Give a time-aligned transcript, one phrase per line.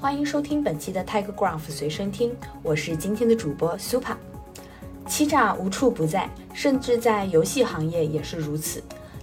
[0.00, 4.14] 欢迎收听本期的 Tigergraph 随身听，我是今天的主播 Super。
[5.08, 8.80] 欺诈无处不在，甚至在游戏行业也是如此。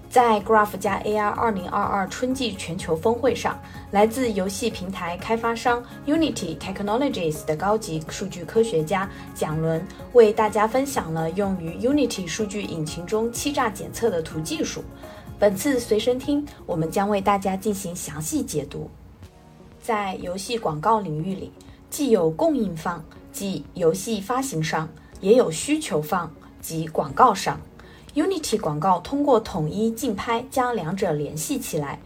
[0.10, 3.58] 在 Graph 加 AI 二零二二春季全球峰会上，
[3.92, 9.82] 来自游戏平台开发商 Unity Technologies 的高级数据科学家蒋伦
[10.12, 14.84] 为大家分享了用于 Unity 数据引擎中欺诈检测的图技术。
[15.40, 18.90] 本次随身听，我们将为大家进行详细解读。
[19.86, 21.52] 在游戏广告领域里，
[21.92, 24.90] 既有供应方，即游戏发行商，
[25.22, 27.62] 也有需求方，即广告商。
[28.16, 32.00] Unity 广告通过统一竞拍将两者联系起来。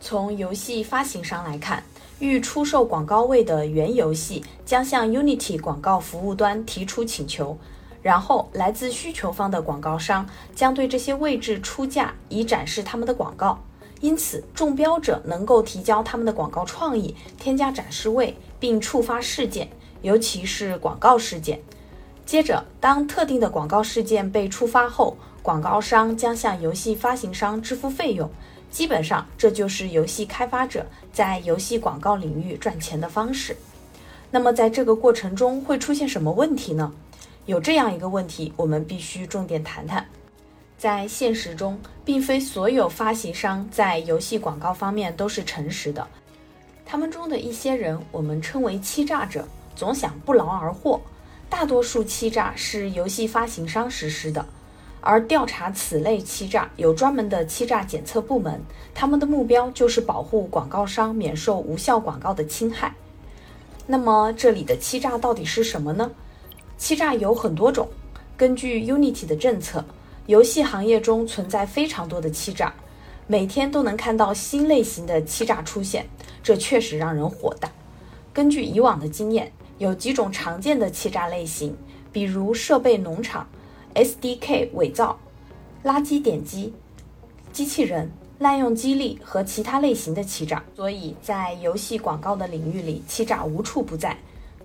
[0.00, 1.84] 从游戏发行商来看，
[2.18, 7.56] 欲出售广告位的原游戏将向 Unity 广告服务端提出请求，
[8.02, 13.60] 然后来自需求方的广告商将对这些位置出价，以展示他们的广告。
[14.04, 19.66] 因此，中标者能够提交他们的广告创意，添加展示位，并触发事件，
[20.02, 21.58] 尤其是广告事件。
[22.26, 28.28] 接着，当特定的广告事件被触发后，广告商将向游戏发行商支付费用，
[28.70, 33.56] 基本上这就是游戏开发者在游戏广告领域赚钱的方式。
[34.30, 36.92] 那么在这个过程中会出现什么问题呢？
[37.46, 40.06] 有这样一个问题，我们必须重点谈谈。
[40.84, 46.06] 在现实中，并非所有发行商在游戏广告方面都是诚实的，
[46.84, 51.00] 他们中的一些人我们称为欺诈者，总想不劳而获。
[51.48, 54.44] 大多数欺诈是游戏发行商实施的。
[55.00, 58.60] 而调查此类欺诈有专门的欺诈检测部门，
[58.92, 62.94] 他们的目标就是保护广告商免受无效广告的侵害。
[63.86, 66.10] 那么这里的欺诈到底是什么呢？
[66.76, 67.88] 欺诈有很多种。
[68.36, 69.82] 根据 Unity 的政策，
[70.26, 72.72] 游戏行业中存在非常多的欺诈，
[73.26, 76.06] 每天都能看到新类型的欺诈出现，
[76.42, 77.70] 这确实让人火大。
[78.32, 81.76] 根据以往的经验，有几种常见的欺诈类型，
[82.10, 83.46] 比如设备农场。
[83.94, 85.20] SDK 伪造、
[85.84, 86.72] 垃圾点击、
[87.52, 88.10] 机器人
[88.40, 94.18] 滥用激励和其他类型的欺诈，所以在游戏广告的领域里，欺诈无处不在。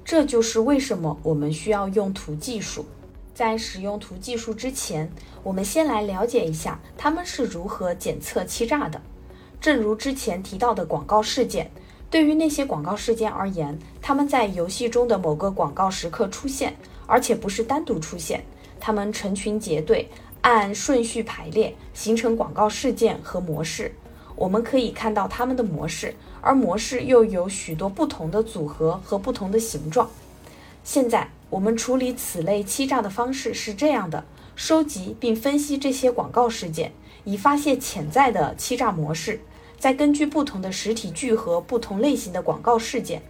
[0.03, 2.83] 这就是为什么我们需要用图技术。
[3.39, 5.09] 在使用图技术之前，
[5.43, 9.01] 我们先来了解一下他们是如何检测欺诈的。
[9.61, 11.71] 正如之前提到的广告事件，
[12.09, 16.75] 对于那些广告事件而言，他们在游戏中的某个广告时刻出现，
[17.07, 18.43] 而且不是单独出现。
[18.77, 20.09] 他们成群结队，
[20.41, 23.95] 按顺序排列，形成广告事件和模式。
[24.35, 30.09] 我们可以看到他们的模式，而模式又有许多不同的组合和不同的形状。
[30.83, 34.23] 现在我们处理此类欺诈的方式是这样的：
[34.55, 36.91] 收集并分析这些广告事件，
[37.23, 39.39] 以发现潜在的欺诈模式，
[39.77, 43.21] 再根据不同的实体聚合不同类型的广告事件，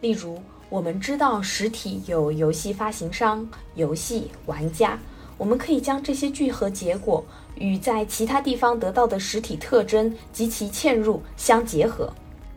[0.00, 0.40] 例如。
[0.70, 4.98] 我们知道实体有游戏发行商、游戏玩家，
[5.36, 7.24] 我们可以将这些聚合结果
[7.54, 12.12] 与在其他地方得到的实体特征及其嵌入相结合。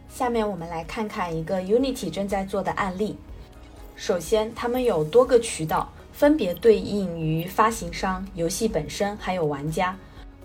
[0.10, 3.16] 下面我们来看看一个 Unity 正在做的案例。
[4.00, 9.98] 首先，他们有多个渠道，分别对应于发行商、游戏本身还有玩家。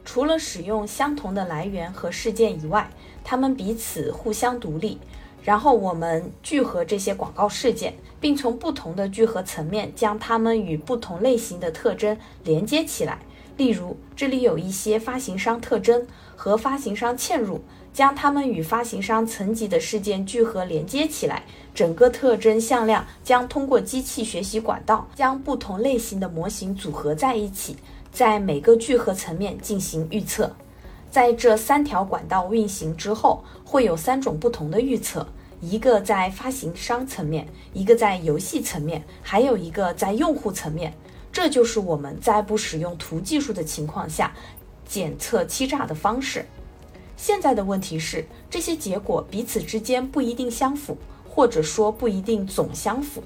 [0.07, 2.91] 除了使用相同的来源和事件以外，
[3.23, 4.99] 他们彼此互相独立。
[5.45, 13.19] 然后我们聚合这些广告事件，并从不同的聚合层面将它们与不同类型的特征连接起来。
[13.59, 17.61] 例如，这里有一些发行商特征和发行商嵌入，
[17.93, 21.43] 将它们与发行商层级的事件聚合连接起来。
[21.75, 27.77] 整个特征向量将通过机器学习管道将不同类型的模型组合在一起，
[28.13, 30.55] 在每个聚合层面进行预测。
[31.11, 35.27] 在这三条管道运行之后，会有三种不同的预测：
[35.61, 40.93] 一个在发行商层面，一个在游戏层面，还有一个在用户层面。
[41.31, 44.35] 这就是我们在不使用图技术的情况下
[44.87, 46.45] 检测欺诈的方式。
[47.23, 53.23] 现在的问题是，这些结果彼此之间不一定相符，或者说不一定总相符，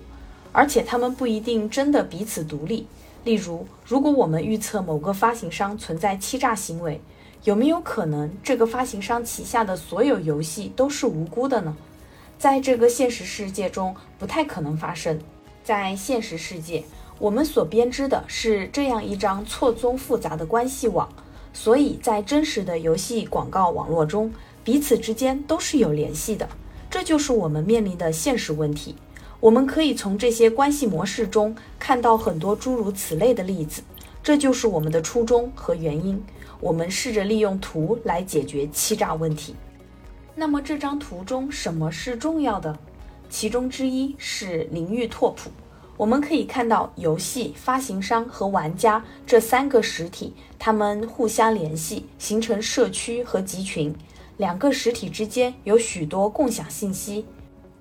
[0.52, 2.86] 而且它们不一定真的彼此独立。
[3.24, 7.00] 例如，如果我们预测某个发行商存在欺诈行为，
[7.44, 11.74] 有没有可能这个发行商旗下的所有游戏都是无辜的呢？
[12.38, 15.18] 在这个现实世界中不太可能发生。
[15.64, 16.84] 在现实世界，
[17.18, 21.08] 我们所编织的是这样一张错综复杂的关系网，
[21.56, 24.30] 所以在真实的游戏广告网络中，
[24.62, 26.46] 彼此之间都是有联系的。
[26.90, 28.94] 这就是我们面临的现实问题。
[29.40, 33.82] 我们可以从这些关系模式中看到很多诸如此类的例子。
[34.22, 36.22] 这就是我们的初衷和原因。
[36.60, 39.56] 我们试着利用图来解决欺诈问题。
[40.34, 42.78] 那么这张图中什么是重要的？
[43.30, 45.50] 其中之一是领域拓扑。
[45.96, 53.94] 我们可以看到，游戏发行商和玩家这三个实体，他们互相联系，形成社区和集群。
[54.36, 57.24] 两个实体之间有许多共享信息。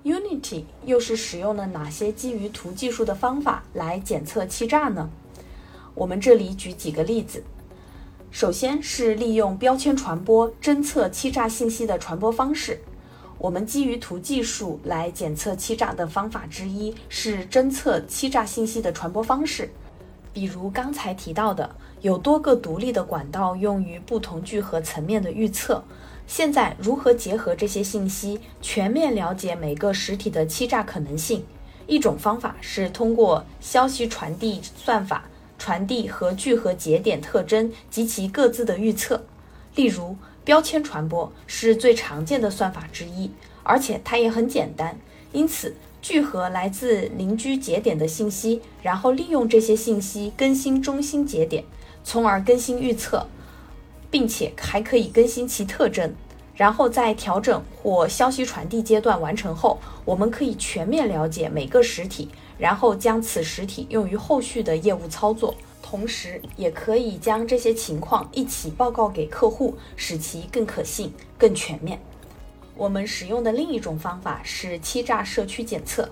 [0.04, 5.10] Unity 又是使用了哪些基于图技术的方法来检测欺诈呢？
[5.94, 7.42] 我们这里举几个例子。
[8.30, 12.80] 首先是利用标签传播侦测欺诈信息的传播方式。
[13.38, 19.70] 我们基于图技术来检测欺诈的方法之一是侦测欺诈信息的传播方式。
[20.32, 25.82] 比如刚才提到的，有多个独立的管道用于不同聚合层面的预测。
[26.26, 31.44] 现在如何结合这些信息，全面了解每个实体的欺诈可能性？
[31.86, 35.24] 一种方法是通过消息传递算法。
[35.58, 39.24] 传递和聚合节点特征及其各自的预测，
[39.74, 40.14] 例如
[40.46, 43.32] 标签传播是最常见的算法之一，
[43.64, 44.96] 而且它也很简单。
[45.32, 51.64] 因此，聚合来自邻居节点的信息，然后利用这些信息更新中心节点，
[52.04, 53.26] 从而更新预测，
[54.08, 56.14] 并且还可以更新其特征。
[56.54, 72.00] 然后在调整或消息传递阶段完成后，我们可以全面了解每个实体，然后将此实体用于后续的业务操作，同时也可以将这些情况一起报告给客户，使其更可信、更全面。
[72.76, 76.08] 我们使用的另一种方法是欺诈社区检测。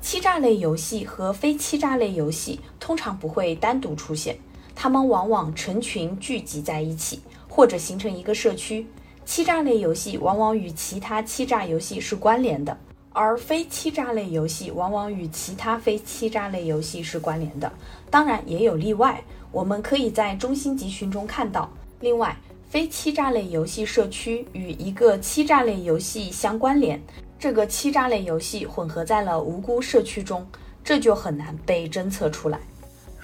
[0.00, 4.38] 欺诈类游戏和非欺诈类游戏通常不会单独出现，
[4.74, 8.86] 它们往往成群聚集在一起，或者形成一个社区。
[9.24, 12.78] 欺诈类游戏往往与其他欺诈游戏是关联的，
[13.14, 17.72] 而非欺诈类游戏往往与其他非欺诈类游戏是关联的。
[18.10, 19.22] 当然也有例外，
[19.52, 21.70] 我们可以在中心集群中看到。
[22.00, 22.36] 另外，
[22.68, 27.00] 非欺诈类游戏社区与一个欺诈类游戏相关联，
[27.38, 30.44] 这个欺诈类游戏混合在了无辜社区中，
[30.82, 32.58] 这就很难被侦测出来。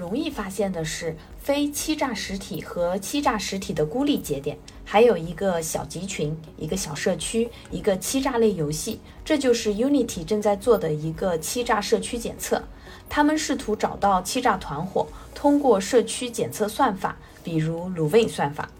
[0.00, 4.56] 容易发现的是非欺诈实体和欺诈实体的孤立节点。
[4.82, 12.62] 还有一个小集群，一个小社区，一个欺诈类游戏，这就是 Unity 正在做的一个欺诈社区检测。
[13.10, 18.70] 他们试图找到欺诈团伙，通过社区检测算法，比如 Luvin 算法。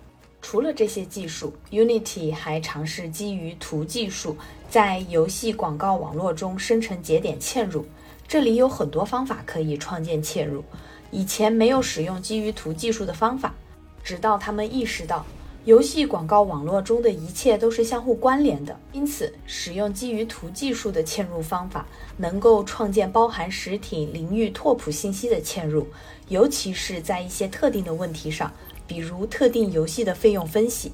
[0.41, 4.39] 除了这些技术，Unity 还尝试基于图技术，
[4.71, 7.85] 在游戏广告网络中生成节点嵌入。
[8.27, 10.63] 这里有很多方法可以创建嵌入，
[11.11, 13.55] 以前没有使用基于图技术的方法，
[14.03, 15.25] 直到他们意识到。
[15.67, 21.87] 游戏广告网络中的一切都是相互关联的，因此使用基于图技术的嵌入方法，
[22.17, 25.87] 能够创建包含实体领域拓扑信息的嵌入，
[26.29, 28.51] 尤其是在一些特定的问题上，
[28.87, 30.93] 比如特定游戏的费用分析。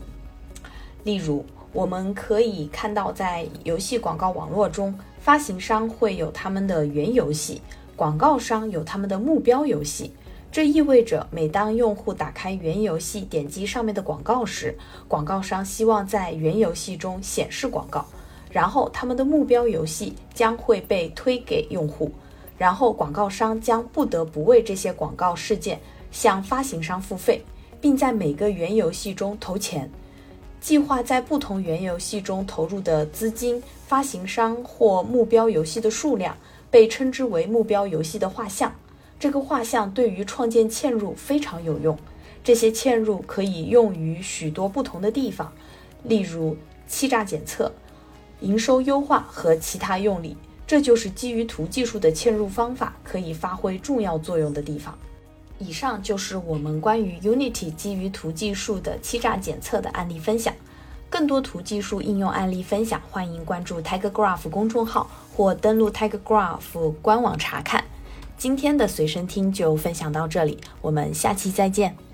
[1.05, 7.62] 例如，我们可以看到，在游戏广告网络中，发行商会有他们的原游戏，
[7.97, 10.13] 广告商有他们的目标游戏。
[10.53, 14.77] 这意味着，每当用户打开原游戏，点击上面的广告时，
[15.09, 18.07] 广告商希望在原游戏中显示广告，
[18.51, 22.13] 然后他们的目标游戏将会被推给用户，
[22.57, 27.43] 然后广告商将不得不为这些广告事件向发行商付费，
[27.81, 29.91] 并在每个原游戏中投钱。
[30.59, 36.35] 计划在不同原游戏中投入的资金、发行商或目标游戏的数量，
[36.71, 38.75] 被称之为目标游戏的画像。
[39.19, 41.99] 这个画像对于创建嵌入非常有用，
[42.45, 45.52] 这些嵌入可以用于许多不同的地方，
[46.05, 47.73] 例如欺诈检测、
[48.40, 50.37] 营收优化和其他用例。
[50.67, 54.99] 这就是基于图技术的嵌入方法可以发挥重要作用的地方。
[55.59, 60.52] 以上就是我们关于 Unity 基于图技术的欺诈检测的案例分享。
[61.09, 67.85] 更多图技术应用案例分享，欢迎关注 TigerGraph 公众号或登录 TigerGraph 官网查看。
[68.37, 72.06] 今天的随身听就分享到这里，我们下期再见。